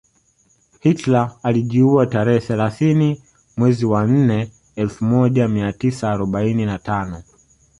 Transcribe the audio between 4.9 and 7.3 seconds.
moja mia tisa arobaini na tano